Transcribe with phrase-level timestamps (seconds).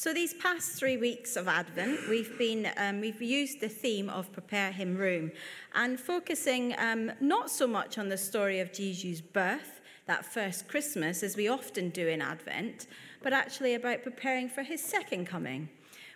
[0.00, 4.32] So these past three weeks of Advent, we've been um, we've used the theme of
[4.32, 5.30] prepare him room,
[5.74, 11.22] and focusing um, not so much on the story of Jesus' birth, that first Christmas,
[11.22, 12.86] as we often do in Advent,
[13.22, 15.68] but actually about preparing for his second coming.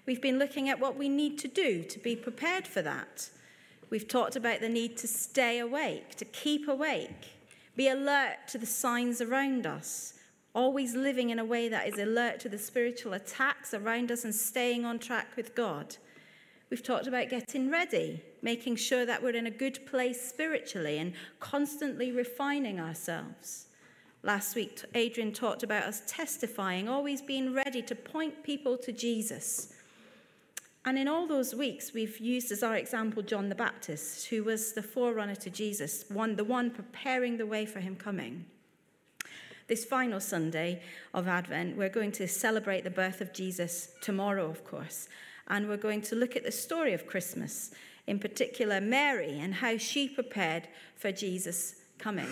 [0.06, 3.28] We've been looking at what we need to do to be prepared for that.
[3.90, 7.34] We've talked about the need to stay awake, to keep awake,
[7.76, 10.14] be alert to the signs around us
[10.54, 14.34] always living in a way that is alert to the spiritual attacks around us and
[14.34, 15.96] staying on track with God.
[16.70, 21.12] We've talked about getting ready, making sure that we're in a good place spiritually and
[21.40, 23.66] constantly refining ourselves.
[24.22, 29.74] Last week, Adrian talked about us testifying, always being ready to point people to Jesus.
[30.86, 34.72] And in all those weeks, we've used as our example John the Baptist, who was
[34.72, 38.46] the forerunner to Jesus, one, the one preparing the way for him coming.
[39.66, 40.82] This final Sunday
[41.14, 45.08] of Advent, we're going to celebrate the birth of Jesus tomorrow, of course.
[45.48, 47.70] And we're going to look at the story of Christmas,
[48.06, 52.28] in particular, Mary and how she prepared for Jesus' coming.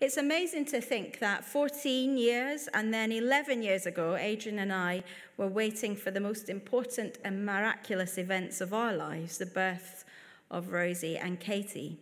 [0.00, 5.04] It's amazing to think that 14 years and then 11 years ago, Adrian and I
[5.36, 10.04] were waiting for the most important and miraculous events of our lives the birth
[10.50, 11.98] of Rosie and Katie.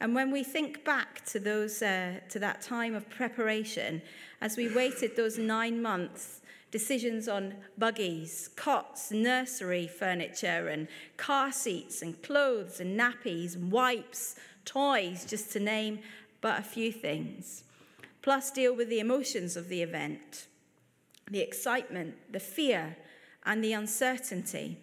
[0.00, 4.02] And when we think back to, those, uh, to that time of preparation,
[4.40, 12.02] as we waited those nine months, decisions on buggies, cots, nursery furniture, and car seats,
[12.02, 16.00] and clothes, and nappies, and wipes, toys, just to name
[16.40, 17.64] but a few things.
[18.22, 20.46] Plus, deal with the emotions of the event
[21.30, 22.96] the excitement, the fear,
[23.46, 24.78] and the uncertainty.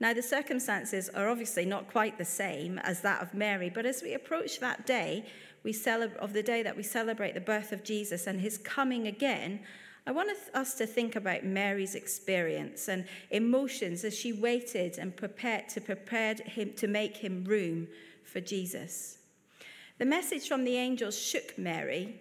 [0.00, 4.02] Now, the circumstances are obviously not quite the same as that of Mary, but as
[4.02, 5.24] we approach that day
[5.62, 9.06] we celeb- of the day that we celebrate the birth of Jesus and his coming
[9.06, 9.60] again,
[10.06, 15.70] I want us to think about Mary's experience and emotions as she waited and prepared
[15.70, 17.88] to prepare him to make him room
[18.22, 19.18] for Jesus.
[19.96, 22.20] The message from the angels shook Mary.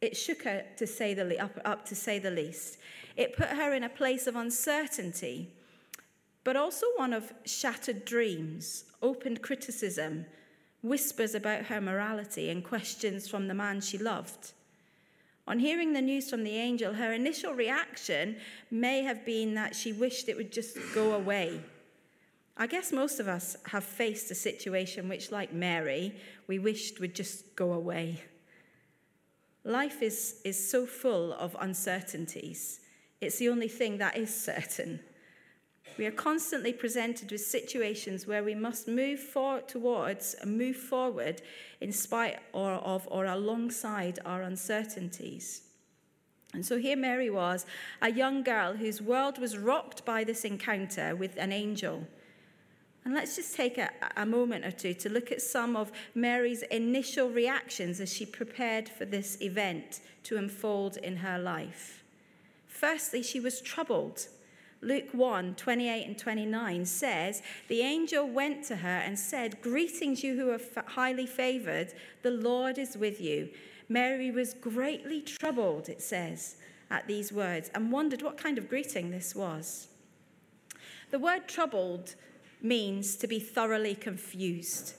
[0.00, 2.78] It shook her to say the up, up to say the least.
[3.16, 5.50] It put her in a place of uncertainty
[6.44, 10.26] but also one of shattered dreams, open criticism,
[10.82, 14.52] whispers about her morality, and questions from the man she loved.
[15.46, 18.36] On hearing the news from the angel, her initial reaction
[18.70, 21.60] may have been that she wished it would just go away.
[22.56, 26.16] I guess most of us have faced a situation which, like Mary,
[26.48, 28.22] we wished would just go away.
[29.64, 32.80] Life is, is so full of uncertainties.
[33.20, 35.00] It's the only thing that is certain.
[35.98, 41.42] We are constantly presented with situations where we must move for, towards and move forward
[41.80, 45.62] in spite or of or alongside our uncertainties.
[46.54, 47.66] And so here Mary was,
[48.00, 52.06] a young girl whose world was rocked by this encounter with an angel.
[53.04, 56.62] And let's just take a, a, moment or two to look at some of Mary's
[56.62, 62.04] initial reactions as she prepared for this event to unfold in her life.
[62.66, 64.28] Firstly, she was troubled.
[64.80, 70.36] Luke 1 28 and 29 says, The angel went to her and said, Greetings, you
[70.36, 73.50] who are highly favored, the Lord is with you.
[73.88, 76.56] Mary was greatly troubled, it says,
[76.90, 79.88] at these words, and wondered what kind of greeting this was.
[81.10, 82.14] The word troubled
[82.60, 84.94] means to be thoroughly confused.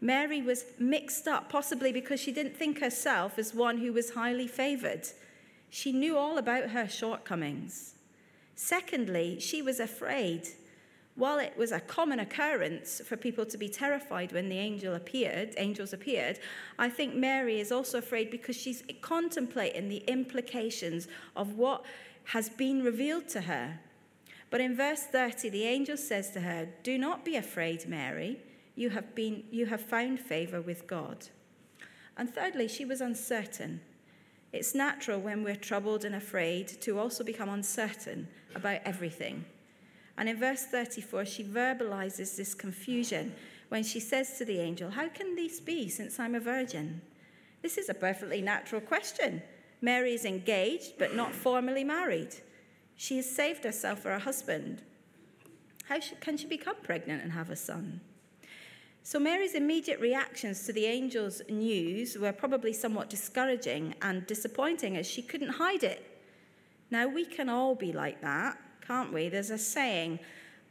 [0.00, 4.48] Mary was mixed up, possibly because she didn't think herself as one who was highly
[4.48, 5.06] favored.
[5.70, 7.91] She knew all about her shortcomings.
[8.64, 10.46] Secondly, she was afraid.
[11.16, 15.54] While it was a common occurrence for people to be terrified when the angel appeared,
[15.56, 16.38] angels appeared,
[16.78, 21.84] I think Mary is also afraid because she's contemplating the implications of what
[22.26, 23.80] has been revealed to her.
[24.48, 28.38] But in verse 30, the angel says to her, Do not be afraid, Mary.
[28.76, 31.26] You have, been, you have found favor with God.
[32.16, 33.80] And thirdly, she was uncertain.
[34.52, 39.44] It's natural when we're troubled and afraid to also become uncertain about everything.
[40.16, 43.34] And in verse 34, she verbalizes this confusion
[43.68, 47.00] when she says to the angel, How can this be since I'm a virgin?
[47.62, 49.42] This is a perfectly natural question.
[49.80, 52.34] Mary is engaged but not formally married.
[52.96, 54.82] She has saved herself for a husband.
[55.86, 58.00] How can she become pregnant and have a son?
[59.04, 65.08] So Mary's immediate reactions to the angel's news were probably somewhat discouraging and disappointing as
[65.08, 66.11] she couldn't hide it.
[66.92, 69.30] Now, we can all be like that, can't we?
[69.30, 70.18] There's a saying,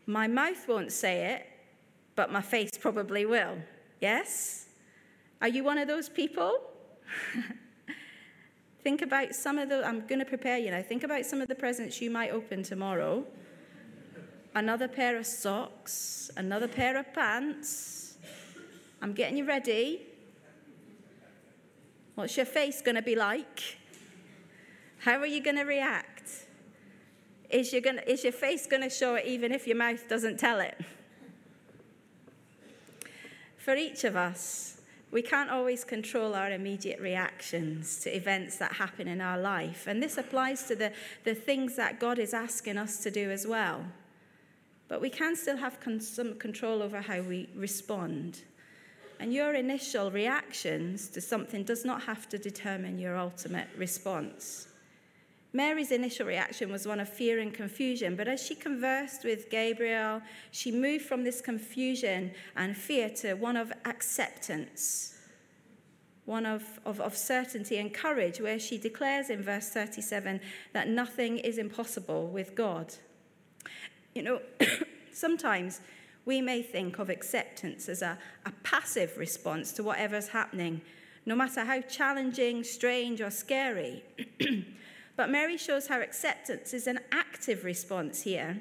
[0.06, 1.48] my mouth won't say it,
[2.16, 3.58] but my face probably will.
[4.02, 4.68] Yes?
[5.42, 6.62] Are you one of those people?
[8.84, 10.84] Think about some of the, I'm going to prepare you now.
[10.84, 13.26] Think about some of the presents you might open tomorrow.
[14.54, 18.20] Another pair of socks, another pair of pants.
[19.02, 20.04] I'm getting you ready.
[22.14, 23.80] What's your face going to be like?
[25.00, 26.11] How are you going to react?
[27.52, 30.40] Is, you gonna, is your face going to show it even if your mouth doesn't
[30.40, 30.80] tell it?
[33.58, 34.82] For each of us,
[35.12, 39.86] we can't always control our immediate reactions to events that happen in our life.
[39.86, 40.94] And this applies to the,
[41.26, 43.86] the things that God is asking us to do as well.
[44.88, 48.42] But we can still have con- some control over how we respond.
[49.20, 54.68] And your initial reactions to something does not have to determine your ultimate response.
[55.54, 60.22] Mary's initial reaction was one of fear and confusion, but as she conversed with Gabriel,
[60.52, 65.18] she moved from this confusion and fear to one of acceptance,
[66.24, 70.40] one of, of, of certainty and courage, where she declares in verse 37
[70.72, 72.96] that nothing is impossible with God.
[74.16, 74.42] You know,
[75.14, 75.82] sometimes
[76.24, 80.82] we may think of acceptance as a, a passive response to whatever's happening,
[81.26, 84.06] no matter how challenging, strange, or scary.
[85.22, 88.58] But Mary shows how acceptance is an active response here,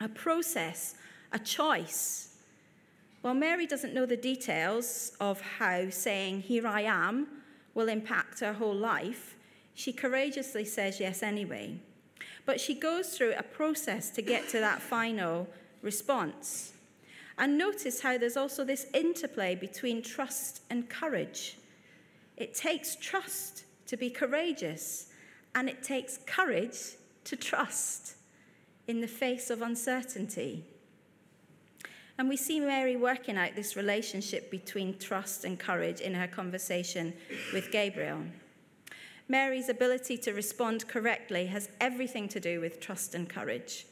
[0.00, 0.94] a process,
[1.32, 2.36] a choice.
[3.22, 7.26] While Mary doesn't know the details of how saying, Here I am,
[7.74, 9.34] will impact her whole life,
[9.74, 11.74] she courageously says yes anyway.
[12.46, 15.48] But she goes through a process to get to that final
[15.82, 16.72] response.
[17.36, 21.58] And notice how there's also this interplay between trust and courage.
[22.36, 25.09] It takes trust to be courageous,
[25.54, 28.14] and it takes courage to trust
[28.86, 30.64] in the face of uncertainty.
[32.18, 37.14] And we see Mary working out this relationship between trust and courage in her conversation
[37.54, 38.24] with Gabriel.
[39.28, 43.86] Mary's ability to respond correctly has everything to do with trust and courage.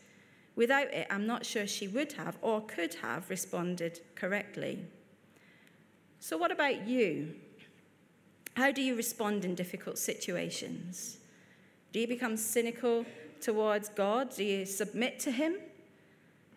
[0.56, 4.84] Without it, I'm not sure she would have or could have responded correctly.
[6.18, 7.36] So, what about you?
[8.56, 11.17] How do you respond in difficult situations?
[11.92, 13.06] Do you become cynical
[13.40, 14.34] towards God?
[14.34, 15.56] Do you submit to Him?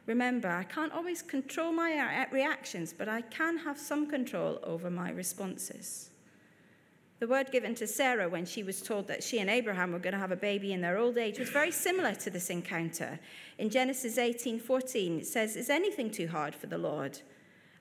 [0.05, 4.89] Remember, I can't always control my uh, reactions, but I can have some control over
[4.89, 6.09] my responses.
[7.19, 10.13] The word given to Sarah when she was told that she and Abraham were going
[10.13, 13.19] to have a baby in their old age was very similar to this encounter.
[13.59, 17.19] In Genesis 18:14, it says, "Is anything too hard for the Lord?"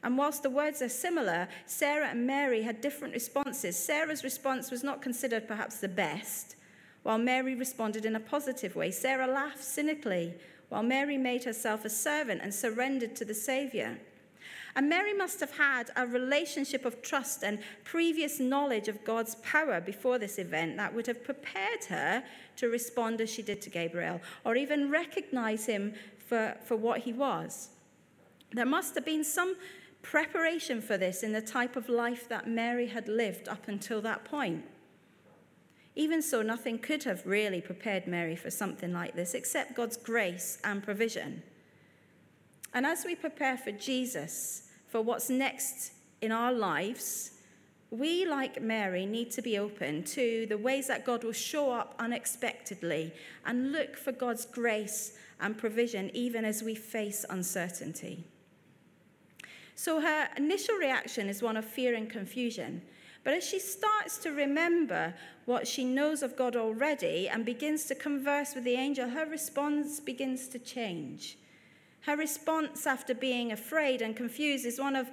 [0.03, 3.77] And whilst the words are similar, Sarah and Mary had different responses.
[3.77, 6.57] Sarah's response was not considered perhaps the best,
[7.03, 8.91] while Mary responded in a positive way.
[8.91, 10.35] Sarah laughed cynically,
[10.69, 13.99] while Mary made herself a servant and surrendered to the Savior.
[14.77, 19.81] And Mary must have had a relationship of trust and previous knowledge of God's power
[19.81, 22.23] before this event that would have prepared her
[22.57, 27.13] to respond as she did to Gabriel, or even recognize him for, for what he
[27.13, 27.71] was.
[28.53, 29.57] There must have been some
[30.03, 34.25] preparation for this in the type of life that Mary had lived up until that
[34.25, 34.65] point.
[36.01, 40.57] Even so, nothing could have really prepared Mary for something like this except God's grace
[40.65, 41.43] and provision.
[42.73, 45.93] And as we prepare for Jesus, for what's next
[46.23, 47.33] in our lives,
[47.91, 51.97] we, like Mary, need to be open to the ways that God will show up
[51.99, 53.13] unexpectedly
[53.45, 58.25] and look for God's grace and provision even as we face uncertainty.
[59.75, 62.81] So her initial reaction is one of fear and confusion.
[63.23, 67.95] But as she starts to remember what she knows of God already and begins to
[67.95, 71.37] converse with the angel, her response begins to change.
[72.03, 75.11] Her response after being afraid and confused is one of,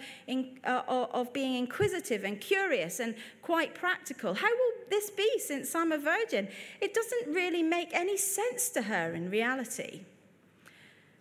[0.63, 4.33] uh, of being inquisitive and curious and quite practical.
[4.33, 6.47] How will this be since I'm a virgin?
[6.79, 10.03] It doesn't really make any sense to her in reality.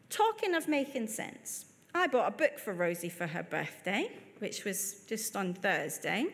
[0.09, 5.00] Talking of making sense, I bought a book for Rosie for her birthday, which was
[5.09, 6.26] just on Thursday.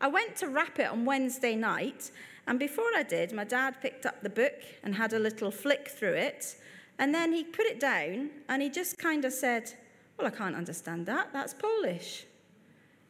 [0.00, 2.10] I went to wrap it on Wednesday night,
[2.46, 5.88] and before I did, my dad picked up the book and had a little flick
[5.88, 6.56] through it,
[6.98, 9.72] and then he put it down and he just kind of said,
[10.16, 11.32] Well, I can't understand that.
[11.32, 12.24] That's Polish.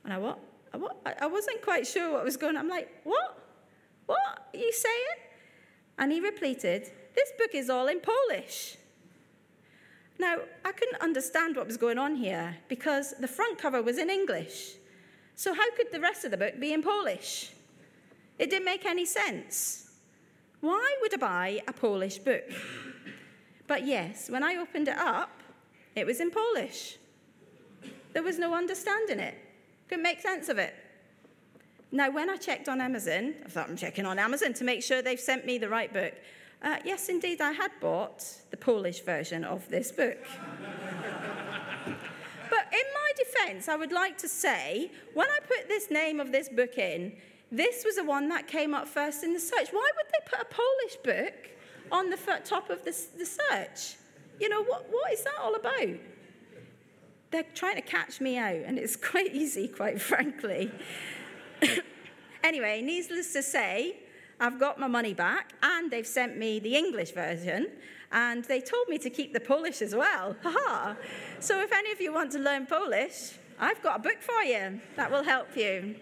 [0.05, 0.39] And I what?
[0.73, 0.97] I, what?
[1.21, 2.65] I wasn't quite sure what was going on.
[2.65, 3.39] I'm like, What?
[4.07, 4.19] What
[4.55, 5.29] are you saying?
[5.99, 8.77] And he repeated, This book is all in Polish.
[10.19, 14.09] Now, I couldn't understand what was going on here because the front cover was in
[14.09, 14.77] English.
[15.37, 17.53] So, how could the rest of the book be in Polish?
[18.39, 19.91] It didn't make any sense.
[20.61, 22.45] Why would I buy a Polish book?
[23.67, 25.43] But yes, when I opened it up,
[25.95, 26.97] it was in Polish.
[28.15, 29.35] There was no understanding it,
[29.89, 30.75] couldn't make sense of it.
[31.93, 35.03] Now, when I checked on Amazon, I thought I'm checking on Amazon to make sure
[35.03, 36.15] they've sent me the right book.
[36.63, 40.19] Uh, yes, indeed, I had bought the Polish version of this book.
[43.17, 47.13] Defense, I would like to say when I put this name of this book in,
[47.51, 49.69] this was the one that came up first in the search.
[49.71, 51.51] Why would they put a Polish book
[51.93, 53.97] on the top of the, the search?
[54.41, 55.99] You know, what, what is that all about?
[57.31, 60.71] They're trying to catch me out, and it's quite easy, quite frankly.
[62.45, 63.97] anyway, needless to say,
[64.39, 67.69] I've got my money back, and they've sent me the English version,
[68.13, 70.37] and they told me to keep the Polish as well.
[70.45, 70.97] Ha
[71.41, 74.81] so if any of you want to learn Polish, I've got a book for you
[74.97, 75.97] that will help you.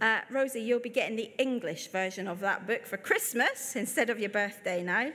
[0.00, 4.20] Uh, Rosie, you'll be getting the English version of that book for Christmas instead of
[4.20, 5.10] your birthday now.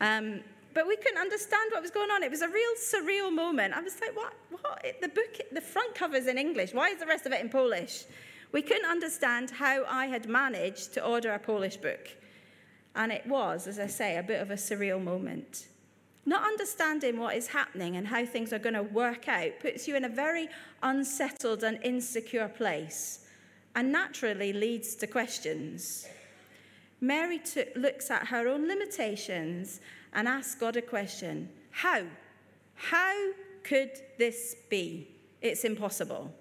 [0.00, 0.40] Um,
[0.74, 2.22] but we couldn't understand what was going on.
[2.22, 3.74] It was a real surreal moment.
[3.74, 4.34] I was like, what?
[4.50, 4.84] What?
[5.00, 6.74] The book, the front cover's in English.
[6.74, 8.04] Why is the rest of it in Polish?
[8.52, 12.08] We couldn't understand how I had managed to order a Polish book.
[12.94, 15.68] And it was, as I say, a bit of a surreal moment.
[16.24, 19.96] Not understanding what is happening and how things are going to work out puts you
[19.96, 20.48] in a very
[20.82, 23.26] unsettled and insecure place
[23.74, 26.06] and naturally leads to questions.
[27.00, 27.40] Mary
[27.76, 29.80] looks at her own limitations
[30.12, 32.02] and asks God a question How?
[32.74, 35.08] How could this be?
[35.40, 36.34] It's impossible.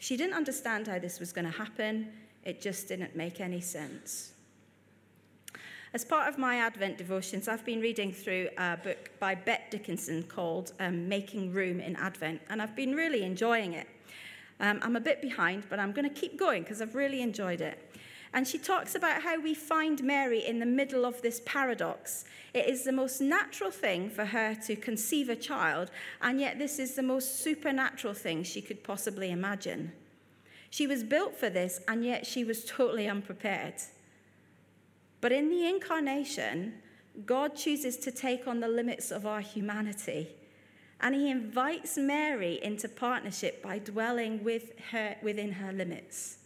[0.00, 2.08] She didn't understand how this was going to happen,
[2.42, 4.32] it just didn't make any sense.
[5.92, 10.22] As part of my Advent devotions, I've been reading through a book by Bette Dickinson
[10.22, 13.88] called um, Making Room in Advent, and I've been really enjoying it.
[14.58, 17.60] Um, I'm a bit behind, but I'm going to keep going because I've really enjoyed
[17.60, 17.89] it.
[18.32, 22.24] And she talks about how we find Mary in the middle of this paradox.
[22.54, 26.78] It is the most natural thing for her to conceive a child, and yet this
[26.78, 29.92] is the most supernatural thing she could possibly imagine.
[30.70, 33.74] She was built for this, and yet she was totally unprepared.
[35.20, 36.74] But in the incarnation,
[37.26, 40.28] God chooses to take on the limits of our humanity.
[41.00, 46.38] And he invites Mary into partnership by dwelling with her, within her limits.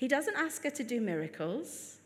[0.00, 1.98] He doesn't ask her to do miracles.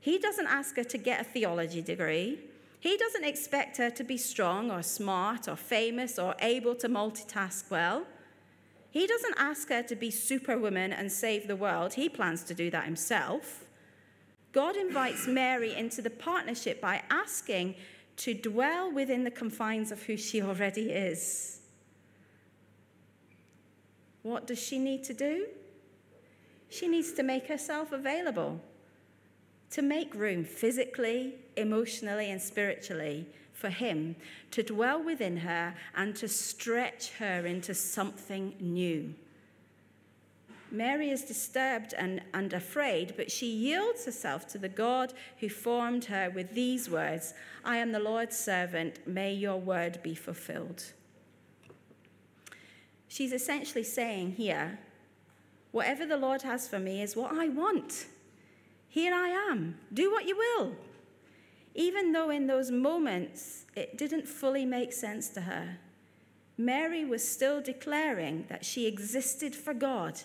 [0.00, 2.38] He doesn't ask her to get a theology degree.
[2.80, 7.70] He doesn't expect her to be strong or smart or famous or able to multitask
[7.70, 8.06] well.
[8.90, 11.92] He doesn't ask her to be superwoman and save the world.
[11.92, 13.66] He plans to do that himself.
[14.52, 17.74] God invites Mary into the partnership by asking
[18.16, 21.60] to dwell within the confines of who she already is.
[24.22, 25.48] What does she need to do?
[26.72, 28.58] She needs to make herself available,
[29.72, 34.16] to make room physically, emotionally, and spiritually for Him
[34.52, 39.12] to dwell within her and to stretch her into something new.
[40.70, 46.06] Mary is disturbed and, and afraid, but she yields herself to the God who formed
[46.06, 47.34] her with these words
[47.66, 50.84] I am the Lord's servant, may your word be fulfilled.
[53.08, 54.78] She's essentially saying here,
[55.72, 58.06] Whatever the Lord has for me is what I want.
[58.88, 59.78] Here I am.
[59.92, 60.76] Do what you will.
[61.74, 65.78] Even though in those moments it didn't fully make sense to her,
[66.58, 70.20] Mary was still declaring that she existed for God.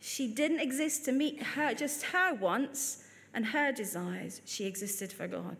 [0.00, 4.40] She didn't exist to meet her, just her wants and her desires.
[4.46, 5.58] She existed for God.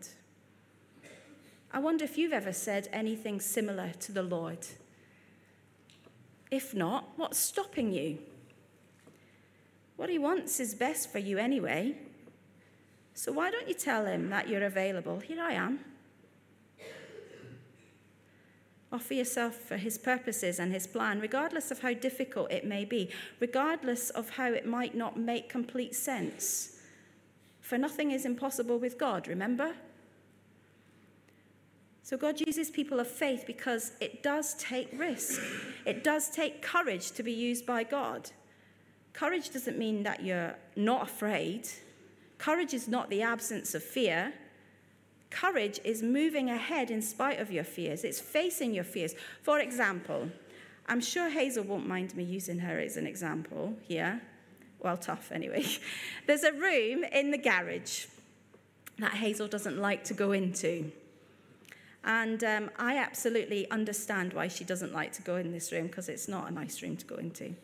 [1.71, 4.65] I wonder if you've ever said anything similar to the Lord.
[6.51, 8.19] If not, what's stopping you?
[10.03, 11.95] What he wants is best for you anyway.
[13.13, 15.21] So why don't you tell him that you're available?
[15.21, 15.79] Here I am.
[18.91, 23.11] Offer yourself for his purposes and his plan, regardless of how difficult it may be,
[23.39, 26.81] regardless of how it might not make complete sense.
[27.61, 29.71] For nothing is impossible with God, remember?
[32.01, 35.41] So God uses people of faith because it does take risk.
[35.85, 38.31] It does take courage to be used by God.
[39.13, 41.69] Courage doesn't mean that you're not afraid.
[42.39, 44.33] Courage is not the absence of fear.
[45.29, 49.15] Courage is moving ahead in spite of your fears, it's facing your fears.
[49.41, 50.29] For example,
[50.87, 54.21] I'm sure Hazel won't mind me using her as an example here.
[54.79, 55.65] Well, tough anyway.
[56.27, 58.07] There's a room in the garage
[58.99, 60.91] that Hazel doesn't like to go into.
[62.03, 66.09] And um, I absolutely understand why she doesn't like to go in this room because
[66.09, 67.55] it's not a nice room to go into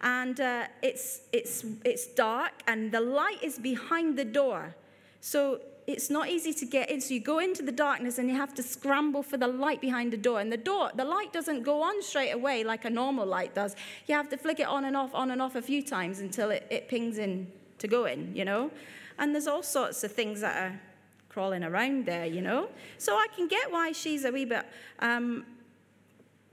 [0.00, 4.74] and uh, it's, it's, it's dark, and the light is behind the door.
[5.20, 7.00] So it's not easy to get in.
[7.00, 10.12] So you go into the darkness and you have to scramble for the light behind
[10.12, 10.40] the door.
[10.40, 13.76] And the door, the light doesn't go on straight away like a normal light does.
[14.06, 16.50] You have to flick it on and off, on and off a few times until
[16.50, 18.70] it, it pings in to go in, you know?
[19.18, 20.80] And there's all sorts of things that are
[21.28, 22.68] crawling around there, you know?
[22.98, 24.66] So I can get why she's a wee bit
[24.98, 25.46] um,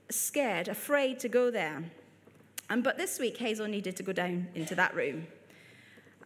[0.10, 1.84] scared, afraid to go there.
[2.70, 5.28] Um, but this week, Hazel needed to go down into that room.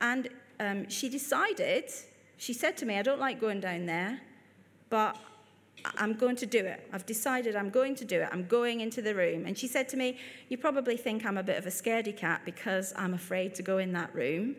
[0.02, 0.30] And
[0.60, 1.92] um, she decided,
[2.38, 4.22] she said to me, I don't like going down there,
[4.90, 5.18] but
[5.98, 6.88] I'm going to do it.
[6.92, 8.30] I've decided I'm going to do it.
[8.32, 9.46] I'm going into the room.
[9.46, 10.18] And she said to me,
[10.50, 13.78] You probably think I'm a bit of a scaredy cat because I'm afraid to go
[13.78, 14.56] in that room.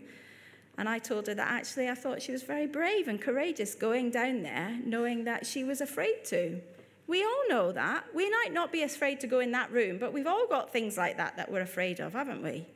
[0.77, 4.11] And I told her that actually I thought she was very brave and courageous going
[4.11, 6.61] down there, knowing that she was afraid to.
[7.09, 8.05] We all know that.
[8.15, 10.99] We might not be afraid to go in that room, but we've all got things
[10.99, 12.67] like that that we're afraid of, haven't we?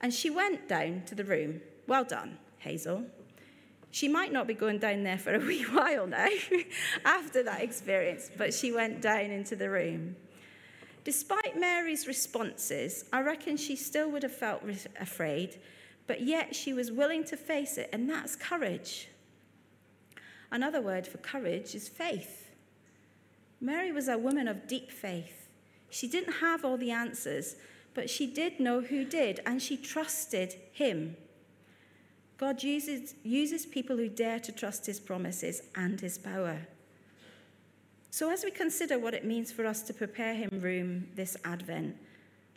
[0.00, 1.60] And she went down to the room.
[1.86, 3.04] Well done, Hazel.
[3.90, 6.28] She might not be going down there for a wee while now
[7.04, 10.16] after that experience, but she went down into the room.
[11.04, 14.62] Despite Mary's responses, I reckon she still would have felt
[14.98, 15.60] afraid,
[16.06, 19.08] but yet she was willing to face it, and that's courage.
[20.50, 22.45] Another word for courage is faith.
[23.60, 25.48] Mary was a woman of deep faith.
[25.88, 27.56] She didn't have all the answers,
[27.94, 31.16] but she did know who did, and she trusted him.
[32.38, 36.66] God uses, uses people who dare to trust his promises and his power.
[38.10, 41.96] So, as we consider what it means for us to prepare him room this Advent,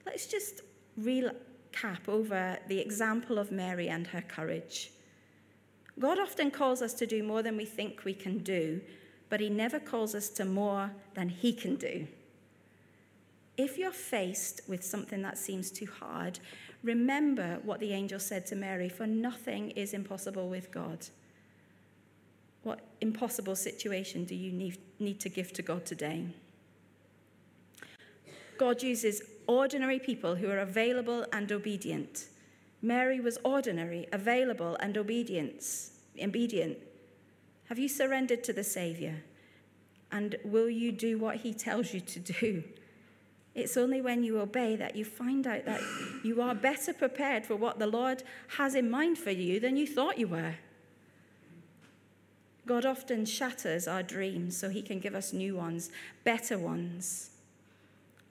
[0.05, 0.61] let's just
[0.99, 4.91] recap over the example of Mary and her courage.
[5.97, 8.81] God often calls us to do more than we think we can do,
[9.29, 12.07] but He never calls us to more than He can do.
[13.57, 16.39] If you're faced with something that seems too hard,
[16.81, 21.07] remember what the angel said to Mary for nothing is impossible with God.
[22.63, 26.25] What impossible situation do you need, need to give to God today?
[28.57, 32.27] God uses ordinary people who are available and obedient.
[32.81, 35.63] Mary was ordinary, available, and obedient.
[36.21, 36.77] obedient.
[37.69, 39.21] Have you surrendered to the Savior?
[40.11, 42.63] And will you do what He tells you to do?
[43.53, 45.81] It's only when you obey that you find out that
[46.23, 48.23] you are better prepared for what the Lord
[48.57, 50.55] has in mind for you than you thought you were.
[52.65, 55.91] God often shatters our dreams so He can give us new ones,
[56.23, 57.29] better ones.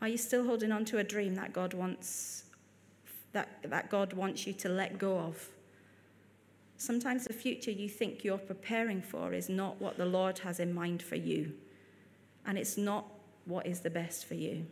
[0.03, 2.45] Are you still holding on to a dream that God wants
[3.33, 5.49] that, that God wants you to let go of?
[6.79, 10.73] Sometimes the future you think you're preparing for is not what the Lord has in
[10.73, 11.53] mind for you,
[12.47, 13.05] and it's not
[13.47, 14.65] what is the best for you.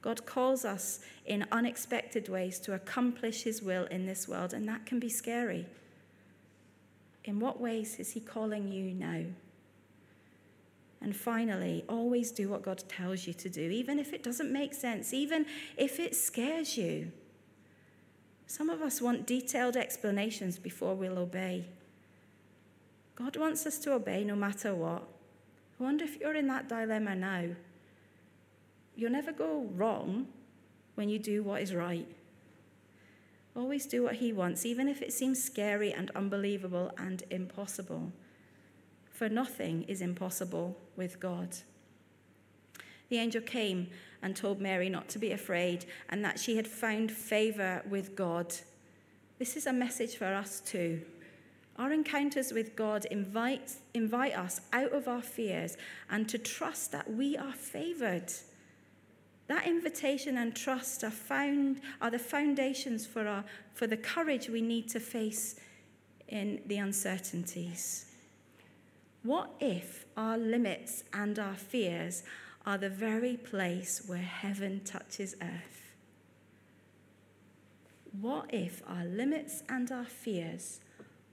[0.00, 4.86] God calls us in unexpected ways to accomplish His will in this world, and that
[4.86, 5.66] can be scary.
[7.24, 9.24] In what ways is He calling you now?
[11.02, 14.72] And finally, always do what God tells you to do, even if it doesn't make
[14.72, 15.44] sense, even
[15.76, 17.12] if it scares you.
[18.46, 21.66] Some of us want detailed explanations before we'll obey.
[23.16, 25.02] God wants us to obey no matter what.
[25.78, 27.44] I wonder if you're in that dilemma now.
[28.94, 30.28] You'll never go wrong
[30.94, 32.06] when you do what is right.
[33.54, 38.12] Always do what He wants, even if it seems scary and unbelievable and impossible.
[39.10, 41.56] For nothing is impossible with God.
[43.08, 43.88] The angel came
[44.22, 48.54] and told Mary not to be afraid and that she had found favor with God.
[49.38, 51.02] This is a message for us too.
[51.78, 55.76] Our encounters with God invite, invite us out of our fears
[56.08, 58.32] and to trust that we are favored.
[59.48, 64.62] That invitation and trust are, found, are the foundations for, our, for the courage we
[64.62, 65.60] need to face
[66.28, 68.06] in the uncertainties.
[69.22, 72.22] What if our limits and our fears
[72.66, 75.94] are the very place where heaven touches earth.
[78.20, 80.80] What if our limits and our fears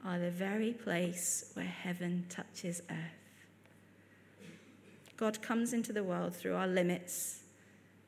[0.06, 4.38] are the very place where heaven touches earth?
[5.18, 7.42] God comes into the world through our limits,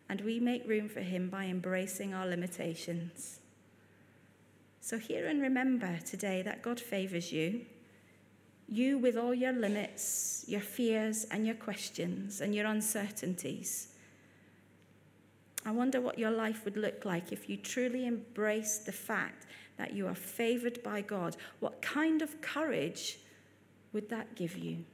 [0.07, 3.39] and we make room for him by embracing our limitations.
[4.81, 7.65] So, hear and remember today that God favors you
[8.67, 13.89] you, with all your limits, your fears, and your questions, and your uncertainties.
[15.65, 19.47] I wonder what your life would look like if you truly embraced the fact
[19.77, 21.35] that you are favored by God.
[21.59, 23.19] What kind of courage
[23.93, 24.85] would that give you?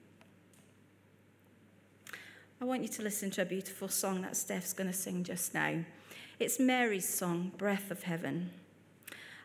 [2.61, 5.53] I want you to listen to a beautiful song that Steph's going to sing just
[5.53, 5.83] now.
[6.39, 8.51] It's Mary's song, Breath of Heaven.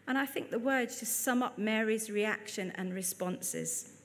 [0.07, 3.96] And I think the words just sum up Mary's reaction and responses.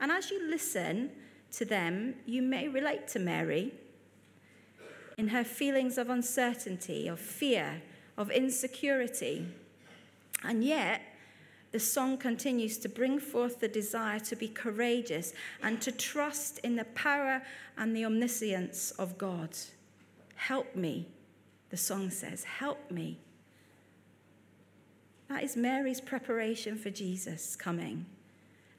[0.00, 1.10] And as you listen
[1.52, 3.72] to them, you may relate to Mary
[5.16, 7.82] in her feelings of uncertainty, of fear,
[8.18, 9.46] of insecurity.
[10.44, 11.00] And yet,
[11.72, 15.32] the song continues to bring forth the desire to be courageous
[15.62, 17.42] and to trust in the power
[17.76, 19.50] and the omniscience of God.
[20.36, 21.08] Help me,
[21.70, 23.18] the song says, help me.
[25.28, 28.06] That is Mary's preparation for Jesus coming.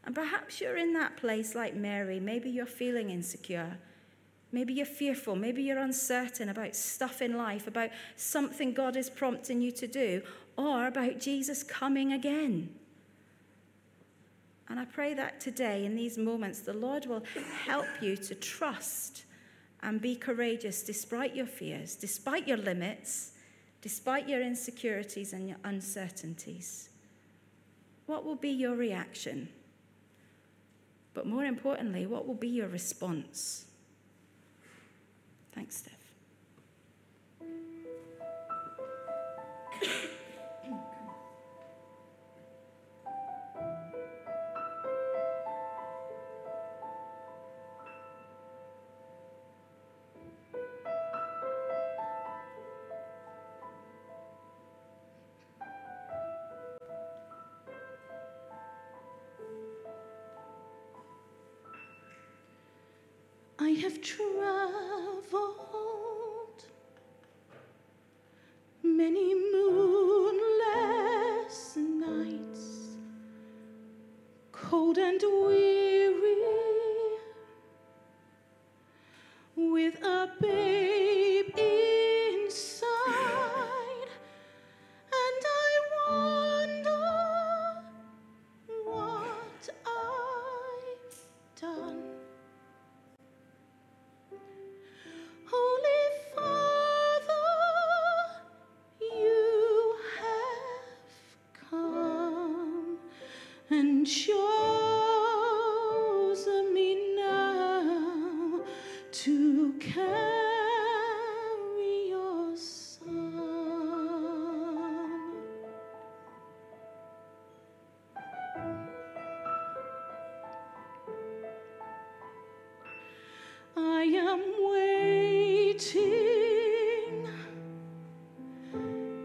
[0.07, 2.17] And perhaps you're in that place like Mary.
[2.17, 3.77] Maybe you're feeling insecure.
[4.53, 5.35] Maybe you're fearful.
[5.35, 10.21] Maybe you're uncertain about stuff in life, about something God is prompting you to do,
[10.57, 12.73] or about Jesus coming again.
[14.69, 17.23] And I pray that today, in these moments, the Lord will
[17.65, 19.25] help you to trust
[19.83, 23.33] and be courageous despite your fears, despite your limits,
[23.81, 26.91] despite your insecurities and your uncertainties.
[28.05, 29.49] What will be your reaction?
[31.17, 33.65] But more importantly, what will be your response?
[35.51, 35.93] Thanks, Steph.
[80.27, 80.66] A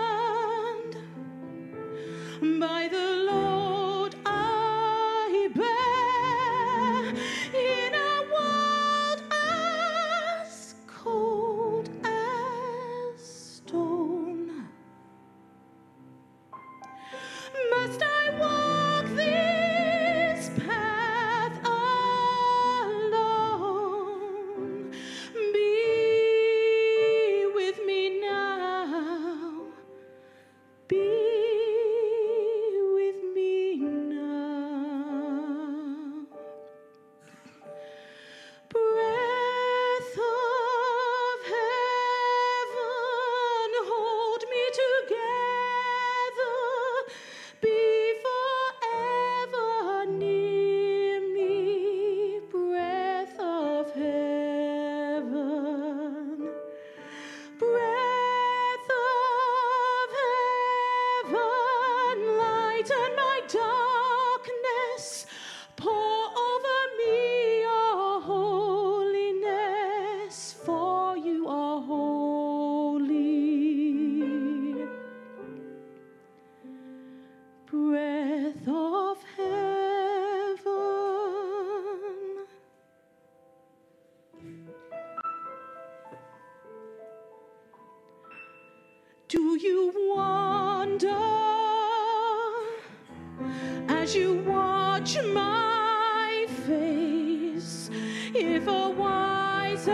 [95.04, 97.90] watch my face.
[98.34, 99.90] If a wiser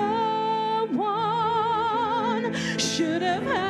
[0.95, 3.70] one should have had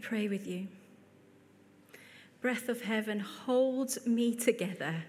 [0.00, 0.68] pray with you.
[2.40, 5.04] Breath of heaven, hold me together.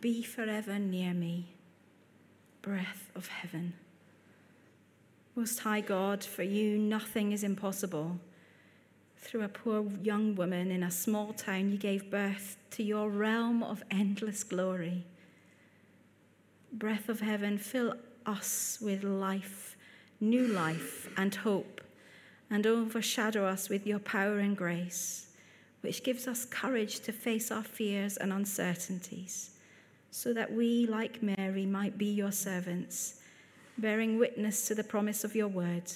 [0.00, 1.54] Be forever near me.
[2.62, 3.74] Breath of heaven.
[5.34, 8.18] Most High God, for you nothing is impossible.
[9.18, 13.62] Through a poor young woman in a small town, you gave birth to your realm
[13.62, 15.04] of endless glory.
[16.72, 17.94] Breath of heaven, fill
[18.24, 19.76] us with life,
[20.20, 21.75] new life, and hope,
[22.50, 25.28] and overshadow us with your power and grace,
[25.80, 29.50] which gives us courage to face our fears and uncertainties,
[30.10, 33.20] so that we, like Mary, might be your servants,
[33.78, 35.92] bearing witness to the promise of your word.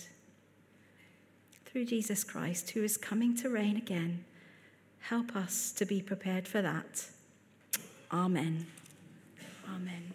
[1.67, 4.25] Through Jesus Christ, who is coming to reign again,
[5.01, 7.07] help us to be prepared for that.
[8.13, 8.67] Amen.
[9.69, 10.13] Amen.